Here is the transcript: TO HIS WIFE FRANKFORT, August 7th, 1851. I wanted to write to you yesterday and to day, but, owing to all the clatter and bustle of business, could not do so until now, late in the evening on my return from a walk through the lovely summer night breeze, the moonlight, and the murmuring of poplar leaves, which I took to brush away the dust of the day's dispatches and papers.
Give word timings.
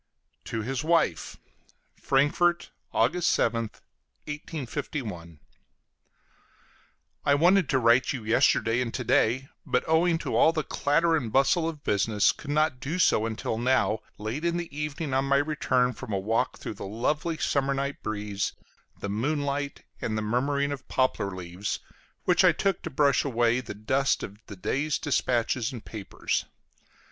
TO 0.43 0.63
HIS 0.63 0.83
WIFE 0.83 1.37
FRANKFORT, 1.95 2.71
August 2.91 3.37
7th, 3.37 3.81
1851. 4.25 5.39
I 7.23 7.35
wanted 7.35 7.69
to 7.69 7.77
write 7.77 8.05
to 8.05 8.17
you 8.17 8.23
yesterday 8.23 8.81
and 8.81 8.91
to 8.95 9.03
day, 9.03 9.49
but, 9.63 9.87
owing 9.87 10.17
to 10.17 10.35
all 10.35 10.53
the 10.53 10.63
clatter 10.63 11.15
and 11.15 11.31
bustle 11.31 11.69
of 11.69 11.83
business, 11.83 12.31
could 12.31 12.49
not 12.49 12.79
do 12.79 12.97
so 12.97 13.27
until 13.27 13.59
now, 13.59 13.99
late 14.17 14.43
in 14.43 14.57
the 14.57 14.75
evening 14.75 15.13
on 15.13 15.25
my 15.25 15.37
return 15.37 15.93
from 15.93 16.11
a 16.11 16.17
walk 16.17 16.57
through 16.57 16.73
the 16.73 16.83
lovely 16.87 17.37
summer 17.37 17.75
night 17.75 18.01
breeze, 18.01 18.53
the 18.99 19.07
moonlight, 19.07 19.83
and 20.01 20.17
the 20.17 20.23
murmuring 20.23 20.71
of 20.71 20.87
poplar 20.87 21.29
leaves, 21.35 21.79
which 22.23 22.43
I 22.43 22.53
took 22.53 22.81
to 22.81 22.89
brush 22.89 23.23
away 23.23 23.61
the 23.61 23.75
dust 23.75 24.23
of 24.23 24.39
the 24.47 24.55
day's 24.55 24.97
dispatches 24.97 25.71
and 25.71 25.85
papers. 25.85 26.45